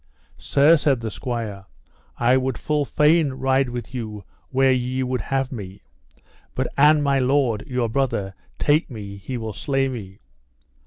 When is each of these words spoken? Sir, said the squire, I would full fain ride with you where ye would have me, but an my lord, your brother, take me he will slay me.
Sir, 0.39 0.77
said 0.77 0.99
the 0.99 1.11
squire, 1.11 1.67
I 2.17 2.35
would 2.35 2.57
full 2.57 2.85
fain 2.85 3.33
ride 3.33 3.69
with 3.69 3.93
you 3.93 4.23
where 4.49 4.71
ye 4.71 5.03
would 5.03 5.21
have 5.21 5.51
me, 5.51 5.83
but 6.55 6.65
an 6.75 7.03
my 7.03 7.19
lord, 7.19 7.63
your 7.67 7.87
brother, 7.87 8.33
take 8.57 8.89
me 8.89 9.17
he 9.17 9.37
will 9.37 9.53
slay 9.53 9.87
me. 9.89 10.17